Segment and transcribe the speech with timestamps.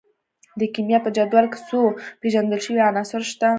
[0.59, 1.79] د کیمیا په جدول کې څو
[2.21, 3.49] پیژندل شوي عناصر شته.